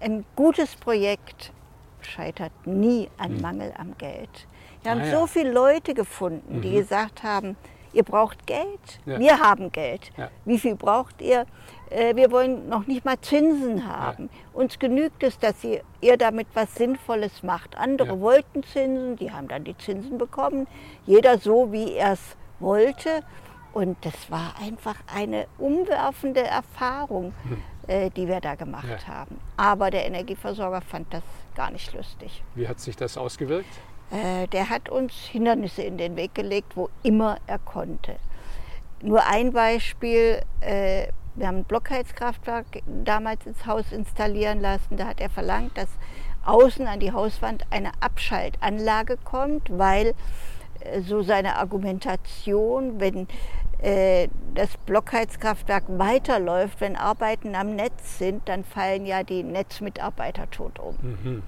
ein 0.00 0.24
gutes 0.36 0.76
Projekt 0.76 1.52
scheitert 2.00 2.52
nie 2.64 3.10
an 3.18 3.34
hm. 3.34 3.40
Mangel 3.40 3.74
am 3.76 3.96
Geld. 3.98 4.46
Wir 4.82 4.92
haben 4.92 5.00
ah, 5.00 5.10
so 5.10 5.26
viele 5.26 5.50
Leute 5.50 5.94
gefunden, 5.94 6.60
die 6.60 6.70
mhm. 6.70 6.76
gesagt 6.76 7.22
haben, 7.22 7.56
ihr 7.94 8.02
braucht 8.02 8.46
Geld, 8.46 9.00
ja. 9.06 9.18
wir 9.18 9.38
haben 9.38 9.72
Geld. 9.72 10.10
Ja. 10.16 10.30
Wie 10.44 10.58
viel 10.58 10.74
braucht 10.74 11.22
ihr? 11.22 11.46
Äh, 11.90 12.16
wir 12.16 12.30
wollen 12.30 12.68
noch 12.68 12.86
nicht 12.86 13.04
mal 13.04 13.18
Zinsen 13.20 13.86
haben. 13.86 14.24
Ja. 14.32 14.60
Uns 14.60 14.78
genügt 14.78 15.22
es, 15.22 15.38
dass 15.38 15.62
ihr, 15.64 15.82
ihr 16.00 16.16
damit 16.16 16.48
was 16.54 16.74
Sinnvolles 16.74 17.42
macht. 17.42 17.76
Andere 17.78 18.20
wollten 18.20 18.62
Zinsen, 18.64 19.16
die 19.16 19.32
haben 19.32 19.48
dann 19.48 19.64
die 19.64 19.76
Zinsen 19.78 20.18
bekommen. 20.18 20.66
Jeder 21.06 21.38
so, 21.38 21.72
wie 21.72 21.92
er 21.92 22.12
es 22.12 22.36
wollte. 22.60 23.22
Und 23.72 23.96
das 24.04 24.30
war 24.30 24.54
einfach 24.60 24.96
eine 25.12 25.46
umwerfende 25.58 26.42
Erfahrung, 26.42 27.34
hm. 27.42 27.56
äh, 27.88 28.10
die 28.10 28.28
wir 28.28 28.40
da 28.40 28.54
gemacht 28.54 29.08
haben. 29.08 29.40
Aber 29.56 29.90
der 29.90 30.06
Energieversorger 30.06 30.80
fand 30.80 31.12
das 31.12 31.24
gar 31.56 31.72
nicht 31.72 31.92
lustig. 31.92 32.42
Wie 32.54 32.68
hat 32.68 32.78
sich 32.78 32.96
das 32.96 33.18
ausgewirkt? 33.18 33.80
Äh, 34.10 34.46
der 34.48 34.70
hat 34.70 34.88
uns 34.88 35.12
Hindernisse 35.14 35.82
in 35.82 35.98
den 35.98 36.16
Weg 36.16 36.34
gelegt, 36.34 36.76
wo 36.76 36.90
immer 37.02 37.38
er 37.46 37.58
konnte. 37.58 38.16
Nur 39.02 39.26
ein 39.26 39.52
Beispiel, 39.52 40.40
äh, 40.60 41.08
wir 41.34 41.48
haben 41.48 41.58
ein 41.58 41.64
Blockheizkraftwerk 41.64 42.66
damals 43.04 43.44
ins 43.46 43.66
Haus 43.66 43.90
installieren 43.92 44.60
lassen. 44.60 44.96
Da 44.96 45.06
hat 45.06 45.20
er 45.20 45.30
verlangt, 45.30 45.76
dass 45.76 45.88
außen 46.44 46.86
an 46.86 47.00
die 47.00 47.12
Hauswand 47.12 47.64
eine 47.70 47.90
Abschaltanlage 48.00 49.16
kommt, 49.24 49.76
weil 49.76 50.14
äh, 50.80 51.00
so 51.00 51.22
seine 51.22 51.56
Argumentation, 51.56 53.00
wenn 53.00 53.26
das 54.54 54.78
Blockheizkraftwerk 54.86 55.84
weiterläuft, 55.88 56.80
wenn 56.80 56.96
Arbeiten 56.96 57.54
am 57.54 57.76
Netz 57.76 58.16
sind, 58.16 58.48
dann 58.48 58.64
fallen 58.64 59.04
ja 59.04 59.24
die 59.24 59.42
Netzmitarbeiter 59.42 60.50
tot 60.50 60.78
um. 60.78 60.96
Mhm 61.02 61.42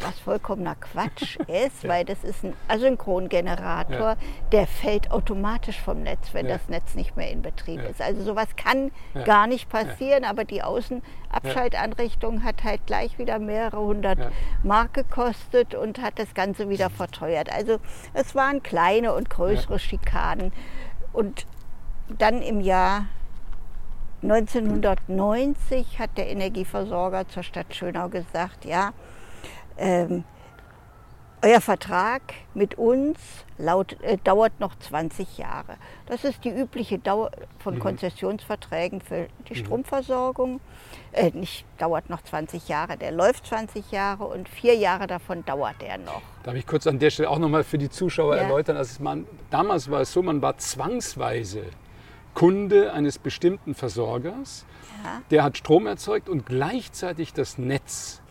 was 0.00 0.18
vollkommener 0.20 0.74
Quatsch 0.74 1.36
ist, 1.46 1.82
ja. 1.82 1.88
weil 1.88 2.04
das 2.04 2.24
ist 2.24 2.44
ein 2.44 2.54
Asynchrongenerator, 2.68 3.98
ja. 3.98 4.16
der 4.52 4.66
fällt 4.66 5.10
automatisch 5.10 5.80
vom 5.80 6.02
Netz, 6.02 6.32
wenn 6.32 6.46
ja. 6.46 6.54
das 6.54 6.68
Netz 6.68 6.94
nicht 6.94 7.16
mehr 7.16 7.30
in 7.30 7.42
Betrieb 7.42 7.82
ist. 7.82 8.00
Also 8.00 8.22
sowas 8.22 8.48
kann 8.56 8.90
gar 9.24 9.46
nicht 9.46 9.68
passieren, 9.68 10.24
aber 10.24 10.44
die 10.44 10.62
Außenabschaltanrichtung 10.62 12.44
hat 12.44 12.64
halt 12.64 12.86
gleich 12.86 13.18
wieder 13.18 13.38
mehrere 13.38 13.80
hundert 13.80 14.18
Mark 14.62 14.94
gekostet 14.94 15.74
und 15.74 16.00
hat 16.00 16.18
das 16.18 16.34
Ganze 16.34 16.68
wieder 16.68 16.90
verteuert. 16.90 17.52
Also 17.52 17.78
es 18.14 18.34
waren 18.34 18.62
kleine 18.62 19.12
und 19.12 19.30
größere 19.30 19.78
Schikanen. 19.78 20.52
Und 21.12 21.46
dann 22.08 22.42
im 22.42 22.60
Jahr 22.60 23.06
1990 24.22 25.98
hat 25.98 26.16
der 26.16 26.28
Energieversorger 26.28 27.28
zur 27.28 27.42
Stadt 27.42 27.74
Schönau 27.74 28.08
gesagt, 28.08 28.64
ja, 28.64 28.92
ähm, 29.78 30.24
euer 31.42 31.60
Vertrag 31.60 32.22
mit 32.54 32.76
uns 32.76 33.18
laut, 33.58 33.96
äh, 34.02 34.16
dauert 34.22 34.58
noch 34.60 34.76
20 34.78 35.38
Jahre. 35.38 35.76
Das 36.06 36.24
ist 36.24 36.44
die 36.44 36.50
übliche 36.50 36.98
Dauer 36.98 37.30
von 37.58 37.76
mhm. 37.76 37.80
Konzessionsverträgen 37.80 39.00
für 39.00 39.28
die 39.48 39.54
mhm. 39.54 39.64
Stromversorgung. 39.64 40.60
Äh, 41.12 41.30
nicht 41.30 41.64
dauert 41.78 42.10
noch 42.10 42.22
20 42.22 42.68
Jahre, 42.68 42.96
der 42.96 43.12
läuft 43.12 43.46
20 43.46 43.92
Jahre 43.92 44.24
und 44.24 44.48
vier 44.48 44.74
Jahre 44.74 45.06
davon 45.06 45.44
dauert 45.44 45.82
er 45.82 45.98
noch. 45.98 46.22
Darf 46.42 46.54
ich 46.54 46.66
kurz 46.66 46.86
an 46.86 46.98
der 46.98 47.10
Stelle 47.10 47.30
auch 47.30 47.38
nochmal 47.38 47.64
für 47.64 47.78
die 47.78 47.88
Zuschauer 47.88 48.36
ja. 48.36 48.42
erläutern? 48.42 48.76
Also 48.76 49.02
man, 49.02 49.26
damals 49.50 49.90
war 49.90 50.00
es 50.00 50.12
so, 50.12 50.22
man 50.22 50.42
war 50.42 50.58
zwangsweise 50.58 51.64
Kunde 52.34 52.92
eines 52.92 53.18
bestimmten 53.18 53.74
Versorgers, 53.74 54.64
ja. 55.04 55.22
der 55.30 55.42
hat 55.42 55.56
Strom 55.56 55.86
erzeugt 55.86 56.28
und 56.28 56.46
gleichzeitig 56.46 57.32
das 57.32 57.58
Netz 57.58 58.22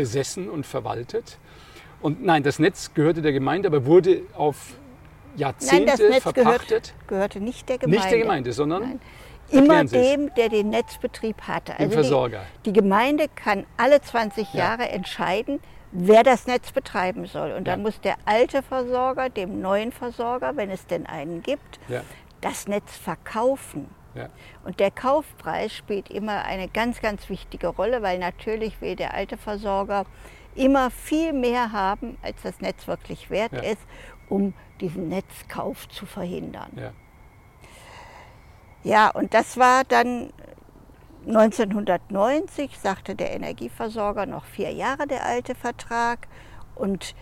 besessen 0.00 0.48
und 0.48 0.64
verwaltet. 0.64 1.36
Und 2.00 2.24
nein, 2.24 2.42
das 2.42 2.58
Netz 2.58 2.94
gehörte 2.94 3.20
der 3.20 3.32
Gemeinde, 3.32 3.68
aber 3.68 3.84
wurde 3.84 4.22
auf 4.34 4.56
Jahrzehnte 5.36 5.84
nein, 5.84 5.98
das 5.98 6.00
Netz 6.00 6.22
verpachtet. 6.22 6.68
Gehört, 6.68 7.08
gehörte 7.08 7.40
nicht 7.40 7.68
der 7.68 7.76
Gemeinde. 7.76 7.98
Nicht 7.98 8.10
der 8.10 8.18
Gemeinde, 8.18 8.52
sondern 8.54 8.82
nein. 8.82 9.00
immer 9.50 9.84
dem, 9.84 10.32
der 10.34 10.48
den 10.48 10.70
Netzbetrieb 10.70 11.42
hatte. 11.42 11.72
Also 11.72 11.84
dem 11.84 11.92
Versorger. 11.92 12.46
Die, 12.64 12.72
die, 12.72 12.80
Gemeinde 12.80 13.26
kann 13.34 13.66
alle 13.76 14.00
20 14.00 14.54
ja. 14.54 14.60
Jahre 14.60 14.88
entscheiden, 14.88 15.60
wer 15.92 16.22
das 16.22 16.46
Netz 16.46 16.72
betreiben 16.72 17.26
soll. 17.26 17.52
Und 17.52 17.64
dann 17.68 17.80
ja. 17.80 17.82
muss 17.84 18.00
der 18.00 18.16
alte 18.24 18.62
Versorger 18.62 19.28
dem 19.28 19.60
neuen 19.60 19.92
Versorger, 19.92 20.56
wenn 20.56 20.70
es 20.70 20.86
denn 20.86 21.04
einen 21.04 21.42
gibt, 21.42 21.78
ja. 21.88 22.00
das 22.40 22.66
Netz 22.66 22.96
verkaufen. 22.96 23.88
Ja. 24.14 24.28
Und 24.64 24.80
der 24.80 24.90
Kaufpreis 24.90 25.74
spielt 25.74 26.10
immer 26.10 26.44
eine 26.44 26.68
ganz, 26.68 27.00
ganz 27.00 27.28
wichtige 27.28 27.68
Rolle, 27.68 28.02
weil 28.02 28.18
natürlich 28.18 28.80
will 28.80 28.96
der 28.96 29.14
alte 29.14 29.36
Versorger 29.36 30.04
immer 30.54 30.90
viel 30.90 31.32
mehr 31.32 31.72
haben, 31.72 32.18
als 32.22 32.42
das 32.42 32.60
Netz 32.60 32.88
wirklich 32.88 33.30
wert 33.30 33.52
ja. 33.52 33.60
ist, 33.60 33.82
um 34.28 34.54
diesen 34.80 35.08
Netzkauf 35.08 35.88
zu 35.88 36.06
verhindern. 36.06 36.70
Ja. 36.76 36.92
ja, 38.82 39.10
und 39.10 39.34
das 39.34 39.56
war 39.56 39.84
dann 39.84 40.32
1990, 41.26 42.78
sagte 42.78 43.14
der 43.14 43.32
Energieversorger, 43.32 44.26
noch 44.26 44.44
vier 44.44 44.72
Jahre 44.72 45.06
der 45.06 45.26
alte 45.26 45.54
Vertrag. 45.54 46.28
Und 46.74 47.14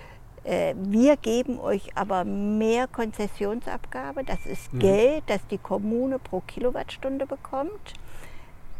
wir 0.76 1.16
geben 1.16 1.60
euch 1.60 1.94
aber 1.94 2.24
mehr 2.24 2.86
Konzessionsabgabe. 2.86 4.24
Das 4.24 4.46
ist 4.46 4.72
mhm. 4.72 4.78
Geld, 4.78 5.24
das 5.26 5.46
die 5.48 5.58
Kommune 5.58 6.18
pro 6.18 6.40
Kilowattstunde 6.40 7.26
bekommt, 7.26 7.92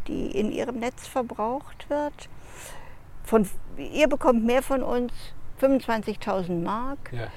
die 0.07 0.31
in 0.31 0.51
ihrem 0.51 0.79
Netz 0.79 1.07
verbraucht 1.07 1.89
wird. 1.89 2.29
Von, 3.23 3.47
ihr 3.77 4.07
bekommt 4.07 4.43
mehr 4.45 4.63
von 4.63 4.81
uns, 4.81 5.13
25.000 5.61 6.63
Mark. 6.63 7.11
Ja. 7.11 7.27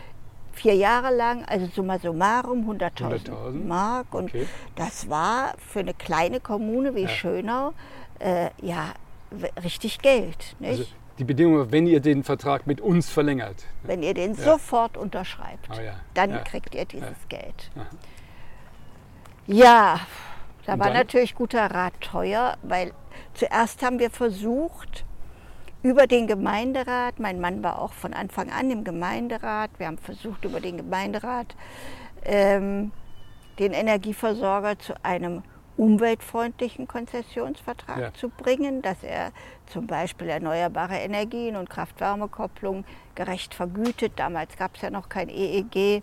Vier 0.54 0.74
Jahre 0.74 1.14
lang, 1.14 1.44
also 1.46 1.66
summa 1.66 1.98
summarum 1.98 2.70
100.000 2.70 3.30
100 3.30 3.54
Mark. 3.66 4.14
Und 4.14 4.30
okay. 4.30 4.46
das 4.76 5.08
war 5.08 5.54
für 5.58 5.80
eine 5.80 5.94
kleine 5.94 6.40
Kommune 6.40 6.94
wie 6.94 7.02
ja. 7.02 7.08
Schönau 7.08 7.72
äh, 8.18 8.50
ja 8.60 8.92
richtig 9.62 9.98
Geld. 10.00 10.56
Nicht? 10.58 10.70
Also 10.70 10.84
die 11.18 11.24
Bedingung, 11.24 11.70
wenn 11.70 11.86
ihr 11.86 12.00
den 12.00 12.24
Vertrag 12.24 12.66
mit 12.66 12.80
uns 12.80 13.10
verlängert. 13.10 13.64
Wenn 13.82 14.02
ihr 14.02 14.14
den 14.14 14.34
ja. 14.34 14.42
sofort 14.42 14.96
unterschreibt, 14.96 15.68
oh 15.70 15.80
ja. 15.80 15.94
dann 16.14 16.30
ja. 16.30 16.38
kriegt 16.38 16.74
ihr 16.74 16.84
dieses 16.84 17.28
Geld. 17.28 17.70
Ja, 19.46 20.00
da 20.64 20.74
Und 20.74 20.80
war 20.80 20.88
dann? 20.88 20.96
natürlich 20.96 21.34
guter 21.34 21.70
Rat 21.70 22.00
teuer, 22.00 22.56
weil 22.62 22.92
zuerst 23.34 23.82
haben 23.82 23.98
wir 23.98 24.10
versucht, 24.10 25.04
über 25.82 26.06
den 26.06 26.28
Gemeinderat, 26.28 27.18
mein 27.18 27.40
Mann 27.40 27.62
war 27.62 27.80
auch 27.80 27.92
von 27.92 28.14
Anfang 28.14 28.50
an 28.50 28.70
im 28.70 28.84
Gemeinderat, 28.84 29.70
wir 29.78 29.88
haben 29.88 29.98
versucht, 29.98 30.44
über 30.44 30.60
den 30.60 30.76
Gemeinderat 30.76 31.56
ähm, 32.24 32.92
den 33.58 33.72
Energieversorger 33.72 34.78
zu 34.78 34.94
einem 35.04 35.42
umweltfreundlichen 35.76 36.86
Konzessionsvertrag 36.86 37.98
ja. 37.98 38.14
zu 38.14 38.28
bringen, 38.28 38.82
dass 38.82 39.02
er 39.02 39.32
zum 39.66 39.86
Beispiel 39.86 40.28
erneuerbare 40.28 40.96
Energien 40.96 41.56
und 41.56 41.70
Kraft-Wärme-Kopplung 41.70 42.84
gerecht 43.14 43.54
vergütet. 43.54 44.12
Damals 44.16 44.56
gab 44.56 44.76
es 44.76 44.82
ja 44.82 44.90
noch 44.90 45.08
kein 45.08 45.28
EEG. 45.28 46.02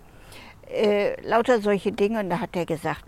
Äh, 0.68 1.22
lauter 1.22 1.62
solche 1.62 1.92
Dinge. 1.92 2.20
Und 2.20 2.30
da 2.30 2.40
hat 2.40 2.56
er 2.56 2.66
gesagt, 2.66 3.06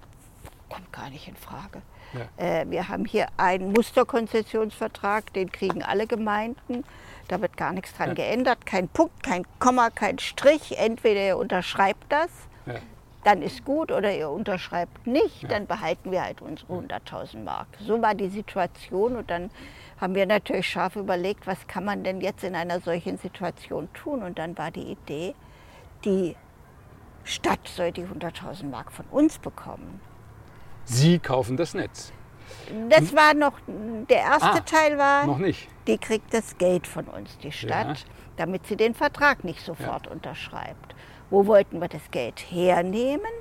kommt 0.69 0.91
gar 0.93 1.09
nicht 1.09 1.27
in 1.27 1.35
Frage. 1.35 1.81
Ja. 2.13 2.61
Äh, 2.61 2.69
wir 2.69 2.87
haben 2.87 3.05
hier 3.05 3.27
einen 3.37 3.71
Musterkonzessionsvertrag, 3.71 5.33
den 5.33 5.51
kriegen 5.51 5.83
alle 5.83 6.07
Gemeinden. 6.07 6.83
Da 7.27 7.41
wird 7.41 7.55
gar 7.55 7.71
nichts 7.71 7.93
dran 7.93 8.09
ja. 8.09 8.15
geändert. 8.15 8.65
Kein 8.65 8.87
Punkt, 8.87 9.23
kein 9.23 9.45
Komma, 9.59 9.89
kein 9.89 10.19
Strich. 10.19 10.77
Entweder 10.77 11.25
ihr 11.25 11.37
unterschreibt 11.37 12.11
das. 12.11 12.29
Dann 13.23 13.41
ist 13.41 13.63
gut, 13.65 13.91
oder 13.91 14.15
ihr 14.15 14.29
unterschreibt 14.29 15.05
nicht, 15.05 15.49
dann 15.49 15.67
behalten 15.67 16.11
wir 16.11 16.23
halt 16.23 16.41
unsere 16.41 16.73
100.000 16.73 17.43
Mark. 17.43 17.67
So 17.79 18.01
war 18.01 18.15
die 18.15 18.29
Situation 18.29 19.15
und 19.15 19.29
dann 19.29 19.51
haben 19.99 20.15
wir 20.15 20.25
natürlich 20.25 20.67
scharf 20.67 20.95
überlegt, 20.95 21.45
was 21.45 21.67
kann 21.67 21.85
man 21.85 22.03
denn 22.03 22.21
jetzt 22.21 22.43
in 22.43 22.55
einer 22.55 22.79
solchen 22.79 23.17
Situation 23.17 23.89
tun. 23.93 24.23
Und 24.23 24.39
dann 24.39 24.57
war 24.57 24.71
die 24.71 24.91
Idee, 24.91 25.35
die 26.03 26.35
Stadt 27.23 27.67
soll 27.67 27.91
die 27.91 28.05
100.000 28.05 28.65
Mark 28.65 28.91
von 28.91 29.05
uns 29.11 29.37
bekommen. 29.37 30.01
Sie 30.85 31.19
kaufen 31.19 31.57
das 31.57 31.75
Netz. 31.75 32.11
Das 32.89 33.15
war 33.15 33.33
noch, 33.33 33.53
der 33.67 34.17
erste 34.17 34.47
ah, 34.47 34.59
Teil 34.61 34.97
war, 34.97 35.25
noch 35.25 35.37
nicht. 35.37 35.69
die 35.87 35.97
kriegt 35.97 36.33
das 36.33 36.57
Geld 36.57 36.85
von 36.87 37.05
uns, 37.05 37.37
die 37.37 37.51
Stadt, 37.51 37.99
ja. 37.99 38.05
damit 38.37 38.65
sie 38.67 38.75
den 38.75 38.93
Vertrag 38.93 39.43
nicht 39.43 39.63
sofort 39.63 40.07
ja. 40.07 40.11
unterschreibt. 40.11 40.95
Wo 41.31 41.47
wollten 41.47 41.79
wir 41.79 41.87
das 41.87 42.11
Geld 42.11 42.39
hernehmen? 42.51 43.31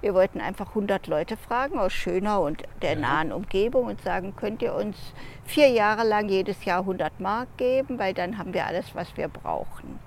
Wir 0.00 0.14
wollten 0.14 0.40
einfach 0.40 0.68
100 0.70 1.06
Leute 1.06 1.36
fragen 1.36 1.78
aus 1.78 1.92
Schönau 1.92 2.44
und 2.44 2.64
der 2.82 2.94
ja. 2.94 2.98
nahen 2.98 3.32
Umgebung 3.32 3.86
und 3.86 4.02
sagen, 4.02 4.34
könnt 4.36 4.60
ihr 4.62 4.74
uns 4.74 4.96
vier 5.44 5.68
Jahre 5.68 6.06
lang 6.06 6.28
jedes 6.28 6.64
Jahr 6.64 6.80
100 6.80 7.18
Mark 7.20 7.48
geben, 7.56 7.98
weil 7.98 8.12
dann 8.12 8.36
haben 8.36 8.52
wir 8.52 8.66
alles, 8.66 8.94
was 8.94 9.16
wir 9.16 9.28
brauchen. 9.28 9.98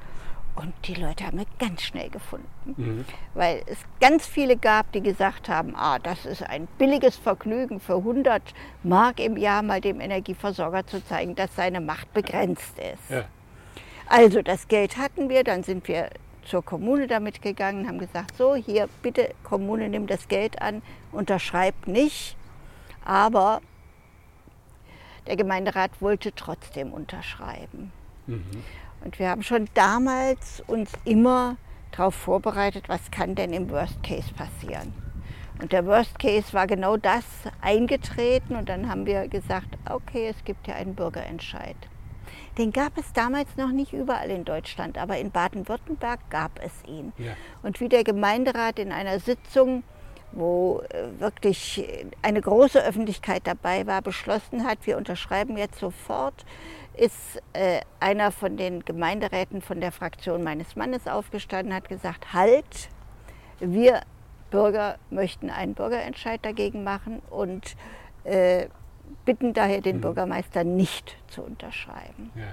Und 0.55 0.74
die 0.86 0.96
Leute 0.96 1.25
haben 1.25 1.38
wir 1.38 1.46
ganz 1.58 1.84
schnell 1.84 2.10
gefunden, 2.10 2.48
mhm. 2.75 3.05
weil 3.34 3.63
es 3.67 3.77
ganz 4.01 4.25
viele 4.25 4.58
gab, 4.58 4.91
die 4.91 5.01
gesagt 5.01 5.48
haben, 5.48 5.74
ah, 5.75 6.00
das 6.00 6.25
ist 6.25 6.43
ein 6.43 6.67
billiges 6.77 7.15
Vergnügen 7.15 7.79
für 7.79 7.96
100 7.96 8.41
Mark 8.84 9.22
im 9.22 9.38
Jahr 9.38 9.62
mal 9.62 9.79
dem 9.79 10.01
Energieversorger 10.01 10.86
zu 10.86 11.03
zeigen, 11.05 11.36
dass 11.36 11.55
seine 11.55 11.79
Macht 11.79 12.13
begrenzt 12.13 12.77
ist. 12.77 13.10
Ja. 13.10 13.24
Also 14.08 14.41
das 14.41 14.67
Geld 14.67 14.98
hatten 14.98 15.29
wir, 15.29 15.46
dann 15.46 15.63
sind 15.63 15.88
wir 15.88 16.10
zur 16.49 16.65
Kommune 16.65 17.07
damit 17.07 17.41
gegangen, 17.41 17.87
haben 17.87 17.99
gesagt, 17.99 18.35
so 18.35 18.55
hier 18.55 18.89
bitte 19.01 19.33
Kommune, 19.43 19.87
nimm 19.87 20.07
das 20.07 20.27
Geld 20.27 20.61
an, 20.61 20.81
unterschreibt 21.11 21.87
nicht, 21.87 22.35
aber 23.05 23.61
der 25.27 25.35
Gemeinderat 25.35 26.01
wollte 26.01 26.33
trotzdem 26.33 26.91
unterschreiben. 26.91 27.91
Mhm. 28.27 28.63
Und 29.05 29.19
wir 29.19 29.29
haben 29.29 29.43
schon 29.43 29.69
damals 29.75 30.61
uns 30.67 30.91
immer 31.05 31.57
darauf 31.91 32.15
vorbereitet, 32.15 32.89
was 32.89 33.11
kann 33.11 33.35
denn 33.35 33.53
im 33.53 33.69
Worst 33.69 34.01
Case 34.03 34.33
passieren. 34.33 34.93
Und 35.61 35.71
der 35.71 35.85
Worst 35.85 36.17
Case 36.19 36.53
war 36.53 36.67
genau 36.67 36.97
das 36.97 37.25
eingetreten 37.61 38.55
und 38.55 38.69
dann 38.69 38.89
haben 38.89 39.05
wir 39.05 39.27
gesagt, 39.27 39.67
okay, 39.89 40.29
es 40.29 40.43
gibt 40.45 40.67
ja 40.67 40.75
einen 40.75 40.95
Bürgerentscheid. 40.95 41.75
Den 42.57 42.71
gab 42.71 42.98
es 42.98 43.13
damals 43.13 43.55
noch 43.57 43.71
nicht 43.71 43.93
überall 43.93 44.29
in 44.29 44.45
Deutschland, 44.45 44.98
aber 44.98 45.17
in 45.17 45.31
Baden-Württemberg 45.31 46.19
gab 46.29 46.59
es 46.63 46.71
ihn. 46.88 47.13
Ja. 47.17 47.31
Und 47.63 47.79
wie 47.79 47.89
der 47.89 48.03
Gemeinderat 48.03 48.79
in 48.79 48.91
einer 48.91 49.19
Sitzung, 49.19 49.83
wo 50.31 50.81
äh, 50.89 51.19
wirklich 51.19 51.83
eine 52.21 52.41
große 52.41 52.83
Öffentlichkeit 52.83 53.41
dabei 53.45 53.88
war, 53.88 54.01
beschlossen 54.01 54.65
hat, 54.65 54.79
wir 54.86 54.98
unterschreiben 54.98 55.57
jetzt 55.57 55.79
sofort 55.79 56.45
ist 57.00 57.41
äh, 57.53 57.79
einer 58.01 58.31
von 58.31 58.57
den 58.57 58.83
Gemeinderäten 58.83 59.62
von 59.62 59.79
der 59.79 59.93
Fraktion 59.93 60.43
meines 60.43 60.75
Mannes 60.75 61.07
aufgestanden, 61.07 61.74
hat 61.74 61.88
gesagt, 61.88 62.33
halt, 62.33 62.89
wir 63.59 64.01
Bürger 64.51 64.98
möchten 65.09 65.50
einen 65.50 65.75
Bürgerentscheid 65.75 66.43
dagegen 66.43 66.83
machen 66.83 67.21
und 67.29 67.75
äh, 68.24 68.67
bitten 69.29 69.53
daher 69.53 69.79
den 69.79 69.98
mhm. 69.98 70.01
Bürgermeister 70.01 70.63
nicht 70.63 71.15
zu 71.27 71.43
unterschreiben. 71.43 72.31
Ja. 72.33 72.48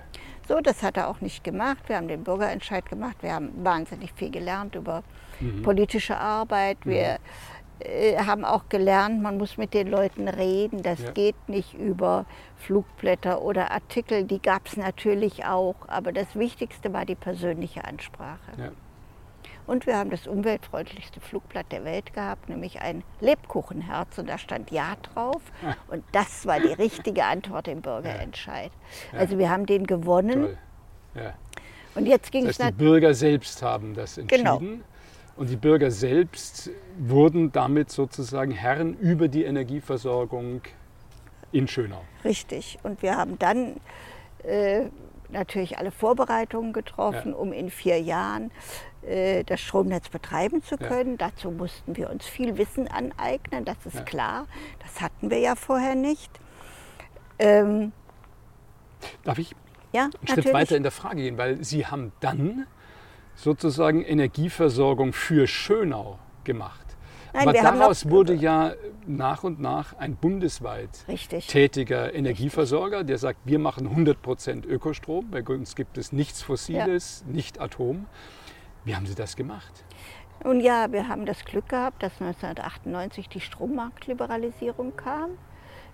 So, 0.46 0.60
das 0.60 0.82
hat 0.82 0.98
er 0.98 1.08
auch 1.08 1.22
nicht 1.22 1.42
gemacht. 1.42 1.88
Wir 1.88 1.96
haben 1.96 2.06
den 2.06 2.22
Bürgerentscheid 2.22 2.84
gemacht. 2.84 3.16
Wir 3.22 3.32
haben 3.32 3.48
wahnsinnig 3.64 4.12
viel 4.12 4.30
gelernt 4.30 4.74
über 4.74 5.02
mhm. 5.40 5.62
politische 5.62 6.18
Arbeit. 6.18 6.76
Wir 6.84 7.12
mhm 7.14 7.56
äh, 7.78 8.16
haben 8.16 8.44
auch 8.46 8.70
gelernt, 8.70 9.22
man 9.22 9.36
muss 9.36 9.58
mit 9.58 9.74
den 9.74 9.88
Leuten 9.88 10.28
reden. 10.28 10.82
Das 10.82 11.02
ja. 11.02 11.10
geht 11.10 11.48
nicht 11.48 11.74
über 11.74 12.24
Flugblätter 12.56 13.42
oder 13.42 13.70
Artikel. 13.70 14.24
Die 14.24 14.40
gab 14.40 14.66
es 14.66 14.76
natürlich 14.76 15.44
auch. 15.44 15.76
Aber 15.86 16.12
das 16.12 16.36
Wichtigste 16.36 16.92
war 16.92 17.04
die 17.04 17.14
persönliche 17.14 17.84
Ansprache. 17.84 18.52
Ja. 18.58 18.70
Und 19.66 19.86
wir 19.86 19.96
haben 19.96 20.10
das 20.10 20.26
umweltfreundlichste 20.26 21.20
Flugblatt 21.20 21.72
der 21.72 21.84
Welt 21.84 22.12
gehabt, 22.12 22.48
nämlich 22.48 22.80
ein 22.80 23.02
Lebkuchenherz. 23.20 24.18
Und 24.18 24.28
da 24.28 24.38
stand 24.38 24.70
Ja 24.70 24.96
drauf. 25.02 25.42
Und 25.88 26.04
das 26.12 26.46
war 26.46 26.60
die 26.60 26.72
richtige 26.72 27.24
Antwort 27.24 27.68
im 27.68 27.80
Bürgerentscheid. 27.80 28.70
Ja. 29.12 29.18
Also 29.18 29.38
wir 29.38 29.50
haben 29.50 29.66
den 29.66 29.86
gewonnen. 29.86 30.56
Und 31.94 32.06
jetzt 32.06 32.30
ging 32.30 32.44
das 32.44 32.58
es 32.58 32.64
heißt, 32.64 32.74
die 32.78 32.84
Bürger 32.84 33.14
selbst 33.14 33.62
haben 33.62 33.94
das 33.94 34.18
entschieden. 34.18 34.44
Genau. 34.44 34.62
Und 35.36 35.50
die 35.50 35.56
Bürger 35.56 35.90
selbst 35.90 36.70
wurden 36.98 37.52
damit 37.52 37.90
sozusagen 37.90 38.52
Herren 38.52 38.96
über 38.98 39.28
die 39.28 39.44
Energieversorgung 39.44 40.62
in 41.52 41.68
Schönau. 41.68 42.02
Richtig. 42.24 42.78
Und 42.82 43.02
wir 43.02 43.16
haben 43.16 43.38
dann 43.38 43.76
äh, 44.44 44.86
natürlich 45.30 45.78
alle 45.78 45.90
Vorbereitungen 45.90 46.72
getroffen, 46.72 47.30
Ja. 47.32 47.36
um 47.36 47.52
in 47.52 47.70
vier 47.70 48.00
Jahren 48.00 48.50
äh, 49.02 49.44
das 49.44 49.60
Stromnetz 49.60 50.08
betreiben 50.08 50.62
zu 50.62 50.76
Ja. 50.76 50.88
können. 50.88 51.16
Dazu 51.18 51.50
mussten 51.50 51.96
wir 51.96 52.10
uns 52.10 52.26
viel 52.26 52.56
Wissen 52.58 52.88
aneignen, 52.88 53.64
das 53.64 53.76
ist 53.84 53.96
Ja. 53.96 54.02
klar. 54.02 54.46
Das 54.82 55.00
hatten 55.00 55.30
wir 55.30 55.38
ja 55.38 55.54
vorher 55.54 55.94
nicht. 55.94 56.30
Ähm, 57.38 57.92
Darf 59.24 59.38
ich 59.38 59.54
ja, 59.92 60.04
einen 60.04 60.12
Schritt 60.12 60.28
natürlich. 60.28 60.52
weiter 60.54 60.76
in 60.76 60.82
der 60.82 60.92
Frage 60.92 61.22
gehen? 61.22 61.38
Weil 61.38 61.62
Sie 61.62 61.86
haben 61.86 62.12
dann 62.20 62.66
sozusagen 63.34 64.02
Energieversorgung 64.02 65.12
für 65.12 65.46
Schönau 65.46 66.18
gemacht. 66.44 66.85
Nein, 67.36 67.48
Aber 67.48 67.52
daraus 67.52 68.04
noch- 68.04 68.10
wurde 68.12 68.34
ja 68.34 68.72
nach 69.06 69.44
und 69.44 69.60
nach 69.60 69.96
ein 69.98 70.16
bundesweit 70.16 71.04
Richtig. 71.06 71.46
tätiger 71.48 72.14
Energieversorger, 72.14 73.04
der 73.04 73.18
sagt, 73.18 73.40
wir 73.44 73.58
machen 73.58 73.88
100% 73.94 74.64
Ökostrom, 74.66 75.30
bei 75.30 75.42
uns 75.42 75.76
gibt 75.76 75.98
es 75.98 76.12
nichts 76.12 76.42
Fossiles, 76.42 77.24
nicht 77.26 77.60
Atom. 77.60 78.06
Wie 78.84 78.96
haben 78.96 79.06
Sie 79.06 79.14
das 79.14 79.36
gemacht? 79.36 79.84
Nun 80.44 80.60
ja, 80.60 80.90
wir 80.92 81.08
haben 81.08 81.26
das 81.26 81.44
Glück 81.44 81.68
gehabt, 81.68 82.02
dass 82.02 82.12
1998 82.20 83.28
die 83.28 83.40
Strommarktliberalisierung 83.40 84.96
kam. 84.96 85.30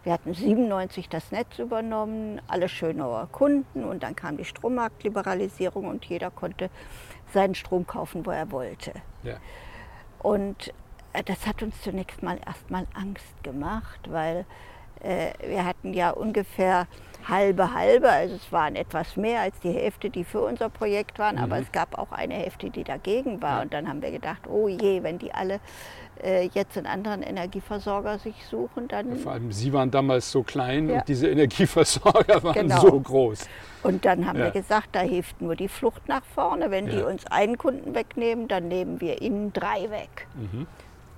Wir 0.04 0.12
hatten 0.12 0.34
97 0.34 1.08
das 1.08 1.30
Netz 1.30 1.58
übernommen, 1.58 2.40
alle 2.48 2.68
Schönauer 2.68 3.28
Kunden 3.30 3.84
und 3.84 4.02
dann 4.02 4.16
kam 4.16 4.36
die 4.36 4.44
Strommarktliberalisierung 4.44 5.86
und 5.86 6.04
jeder 6.04 6.30
konnte 6.30 6.70
seinen 7.32 7.54
Strom 7.54 7.86
kaufen, 7.86 8.26
wo 8.26 8.30
er 8.30 8.50
wollte. 8.50 8.92
Ja. 9.22 9.36
Und 10.18 10.68
äh, 10.68 10.72
das 11.26 11.46
hat 11.46 11.62
uns 11.62 11.80
zunächst 11.82 12.22
mal 12.22 12.38
erstmal 12.46 12.86
Angst 12.94 13.42
gemacht, 13.42 14.00
weil 14.10 14.44
äh, 15.00 15.32
wir 15.46 15.64
hatten 15.64 15.94
ja 15.94 16.10
ungefähr 16.10 16.86
halbe 17.28 17.72
halbe, 17.72 18.10
also 18.10 18.34
es 18.34 18.50
waren 18.50 18.74
etwas 18.74 19.16
mehr 19.16 19.42
als 19.42 19.58
die 19.60 19.70
Hälfte, 19.70 20.10
die 20.10 20.24
für 20.24 20.40
unser 20.40 20.68
Projekt 20.68 21.20
waren, 21.20 21.38
aber 21.38 21.58
es 21.58 21.70
gab 21.70 21.96
auch 21.96 22.10
eine 22.10 22.34
Hälfte, 22.34 22.68
die 22.70 22.82
dagegen 22.82 23.40
war. 23.40 23.56
Ja. 23.58 23.62
Und 23.62 23.72
dann 23.72 23.88
haben 23.88 24.02
wir 24.02 24.10
gedacht, 24.10 24.42
oh 24.48 24.66
je, 24.66 25.04
wenn 25.04 25.18
die 25.18 25.32
alle 25.32 25.60
äh, 26.20 26.48
jetzt 26.52 26.76
einen 26.76 26.86
anderen 26.88 27.22
Energieversorger 27.22 28.18
sich 28.18 28.34
suchen, 28.46 28.88
dann 28.88 29.16
Vor 29.18 29.32
allem 29.32 29.52
Sie 29.52 29.72
waren 29.72 29.90
damals 29.92 30.32
so 30.32 30.42
klein 30.42 30.88
Ja. 30.88 30.96
und 30.98 31.08
diese 31.08 31.28
Energieversorger 31.28 32.42
waren 32.42 32.54
Genau. 32.54 32.80
so 32.80 32.98
groß. 33.00 33.48
Und 33.84 34.04
dann 34.04 34.26
haben 34.26 34.38
Ja. 34.40 34.46
wir 34.46 34.50
gesagt, 34.50 34.88
da 34.92 35.00
hilft 35.00 35.40
nur 35.40 35.54
die 35.54 35.68
Flucht 35.68 36.08
nach 36.08 36.24
vorne. 36.24 36.72
Wenn 36.72 36.86
die 36.86 36.98
Ja. 36.98 37.06
uns 37.06 37.24
einen 37.26 37.56
Kunden 37.56 37.94
wegnehmen, 37.94 38.48
dann 38.48 38.66
nehmen 38.66 39.00
wir 39.00 39.22
ihnen 39.22 39.52
drei 39.52 39.90
weg. 39.90 40.26
Mhm. 40.34 40.66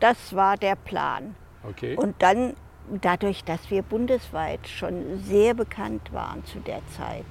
Das 0.04 0.34
war 0.36 0.58
der 0.58 0.76
Plan. 0.76 1.34
Okay. 1.66 1.96
Und 1.96 2.14
dann, 2.18 2.52
dadurch, 3.00 3.42
dass 3.42 3.70
wir 3.70 3.80
bundesweit 3.80 4.68
schon 4.68 5.18
sehr 5.22 5.54
bekannt 5.54 6.12
waren 6.12 6.44
zu 6.44 6.58
der 6.60 6.86
Zeit 6.88 7.24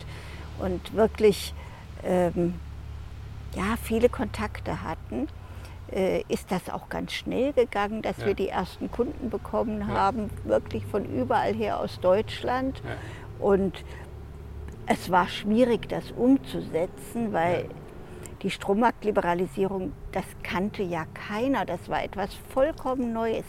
und 0.58 0.96
wirklich 0.96 1.54
ähm, 2.04 2.56
ja, 3.56 3.76
viele 3.80 4.10
Kontakte 4.10 4.82
hatten, 4.82 5.28
äh, 5.92 6.24
ist 6.30 6.52
das 6.52 6.68
auch 6.72 6.90
ganz 6.90 7.14
schnell 7.14 7.54
gegangen, 7.54 8.02
dass 8.02 8.18
Ja. 8.18 8.26
wir 8.26 8.34
die 8.34 8.50
ersten 8.50 8.90
Kunden 8.90 9.30
bekommen 9.30 9.82
Ja. 9.82 9.88
haben, 9.90 10.32
wirklich 10.44 10.84
von 10.88 11.06
überall 11.06 11.54
her 11.54 11.80
aus 11.80 12.00
Deutschland. 12.00 12.82
Ja. 12.84 12.96
Und 13.46 13.86
es 14.88 15.12
war 15.12 15.28
schwierig, 15.28 15.88
das 15.90 16.10
umzusetzen, 16.12 17.34
weil 17.34 17.70
die 18.44 18.52
Strommarktliberalisierung, 18.52 19.94
das 20.12 20.26
kannte 20.44 20.84
ja 20.84 21.06
keiner. 21.14 21.66
Das 21.66 21.90
war 21.90 22.04
etwas 22.04 22.34
vollkommen 22.54 23.14
Neues. 23.14 23.46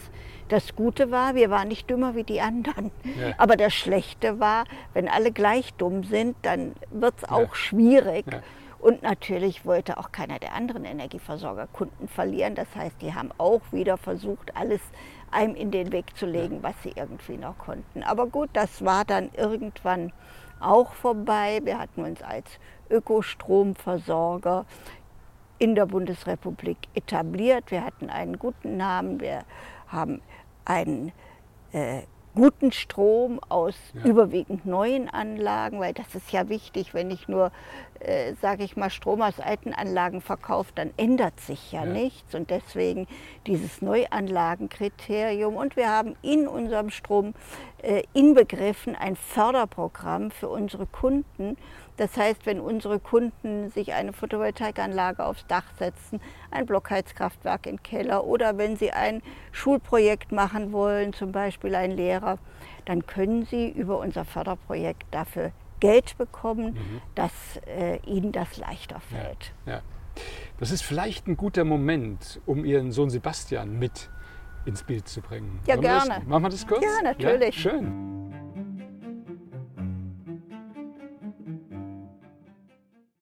Das 0.49 0.75
Gute 0.75 1.11
war, 1.11 1.35
wir 1.35 1.49
waren 1.49 1.67
nicht 1.67 1.89
dümmer 1.89 2.15
wie 2.15 2.23
die 2.23 2.41
anderen. 2.41 2.91
Ja. 3.03 3.33
Aber 3.37 3.57
das 3.57 3.73
Schlechte 3.73 4.39
war, 4.39 4.65
wenn 4.93 5.07
alle 5.09 5.31
gleich 5.31 5.73
dumm 5.73 6.03
sind, 6.03 6.35
dann 6.43 6.73
wird 6.91 7.15
es 7.17 7.29
Ja. 7.29 7.35
auch 7.35 7.55
schwierig. 7.55 8.25
Ja. 8.31 8.41
Und 8.79 9.01
natürlich 9.01 9.65
wollte 9.65 9.97
auch 9.97 10.11
keiner 10.11 10.37
der 10.37 10.53
anderen 10.53 10.85
Energieversorger 10.85 11.67
Kunden 11.73 12.07
verlieren. 12.07 12.53
Das 12.55 12.67
heißt, 12.75 13.01
die 13.01 13.13
haben 13.15 13.31
auch 13.37 13.61
wieder 13.71 13.97
versucht, 13.97 14.55
alles 14.55 14.81
einem 15.31 15.55
in 15.55 15.71
den 15.71 15.91
Weg 15.91 16.15
zu 16.15 16.25
legen, 16.27 16.59
was 16.61 16.75
sie 16.83 16.93
irgendwie 16.95 17.37
noch 17.37 17.57
konnten. 17.57 18.03
Aber 18.03 18.27
gut, 18.27 18.49
das 18.53 18.85
war 18.85 19.03
dann 19.03 19.31
irgendwann 19.35 20.13
auch 20.59 20.93
vorbei. 20.93 21.59
Wir 21.63 21.79
hatten 21.79 22.03
uns 22.03 22.21
als 22.21 22.59
Ökostromversorger 22.89 24.65
in 25.57 25.75
der 25.75 25.85
Bundesrepublik 25.85 26.77
etabliert. 26.93 27.71
Wir 27.71 27.83
hatten 27.83 28.09
einen 28.09 28.37
guten 28.37 28.77
Namen. 28.77 29.19
Wir 29.19 29.43
haben 29.87 30.21
einen 30.65 31.11
äh, 31.71 32.03
guten 32.35 32.71
Strom 32.71 33.39
aus 33.49 33.75
Ja. 33.93 34.03
überwiegend 34.11 34.65
neuen 34.65 35.09
Anlagen, 35.09 35.79
weil 35.79 35.93
das 35.93 36.13
ist 36.13 36.31
ja 36.31 36.49
wichtig, 36.49 36.93
wenn 36.93 37.09
ich 37.09 37.27
nur, 37.27 37.51
äh, 38.01 38.33
sage 38.41 38.63
ich 38.63 38.75
mal, 38.75 38.89
Strom 38.89 39.21
aus 39.21 39.39
alten 39.39 39.73
Anlagen 39.73 40.21
verkaufe, 40.21 40.71
dann 40.75 40.91
ändert 40.97 41.39
sich 41.39 41.71
ja, 41.71 41.85
Ja. 41.85 41.91
nichts. 41.91 42.35
Und 42.35 42.49
deswegen 42.49 43.07
dieses 43.47 43.81
Neuanlagenkriterium. 43.81 45.55
Und 45.55 45.75
wir 45.75 45.89
haben 45.89 46.15
in 46.21 46.47
unserem 46.47 46.89
Strom 46.89 47.33
äh, 47.81 48.03
inbegriffen 48.13 48.95
ein 48.95 49.15
Förderprogramm 49.15 50.31
für 50.31 50.49
unsere 50.49 50.87
Kunden. 50.87 51.55
Das 51.97 52.17
heißt, 52.17 52.45
wenn 52.45 52.59
unsere 52.59 52.99
Kunden 52.99 53.69
sich 53.69 53.93
eine 53.93 54.11
Photovoltaikanlage 54.11 55.23
aufs 55.23 55.45
Dach 55.47 55.65
setzen, 55.77 56.19
ein 56.51 56.65
Blockheizkraftwerk 56.65 57.67
im 57.67 57.81
Keller 57.83 58.25
oder 58.25 58.57
wenn 58.57 58.75
sie 58.75 58.91
ein 58.91 59.21
Schulprojekt 59.51 60.31
machen 60.31 60.71
wollen, 60.73 61.13
zum 61.13 61.31
Beispiel 61.31 61.75
ein 61.75 61.91
Lehrer, 61.91 62.24
dann 62.85 63.05
können 63.05 63.45
sie 63.45 63.69
über 63.69 63.99
unser 63.99 64.25
Förderprojekt 64.25 65.05
dafür 65.11 65.51
Geld 65.79 66.17
bekommen, 66.17 66.77
dass 67.15 67.31
äh, 67.67 67.99
ihnen 68.05 68.31
das 68.31 68.57
leichter 68.57 68.99
fällt. 68.99 69.53
Ja. 69.65 69.81
Das 70.57 70.71
ist 70.71 70.83
vielleicht 70.83 71.27
ein 71.27 71.35
guter 71.35 71.65
Moment, 71.65 72.39
um 72.45 72.63
Ihren 72.63 72.91
Sohn 72.91 73.09
Sebastian 73.09 73.77
mit 73.77 74.09
ins 74.65 74.83
Bild 74.83 75.07
zu 75.07 75.21
bringen. 75.21 75.59
Ja, 75.67 75.75
Wollen 75.75 75.83
wir 75.83 75.89
gerne. 75.89 76.15
Das, 76.19 76.25
machen 76.25 76.43
wir 76.43 76.49
das 76.49 76.67
kurz? 76.67 76.83
Ja, 76.83 77.01
natürlich. 77.03 77.55
schön. 77.59 78.33